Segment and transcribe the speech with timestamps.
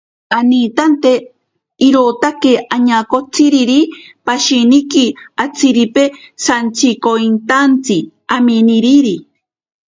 [0.37, 1.11] Anintante
[1.87, 3.79] irotaki añakotsiriri
[4.25, 5.05] pashiniki
[5.43, 5.83] atziri
[6.45, 7.97] santsikoitantsi
[8.35, 9.15] aminiri.